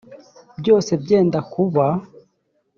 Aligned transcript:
byose 0.59 0.91
byenda 1.03 1.39
kuba 1.53 1.85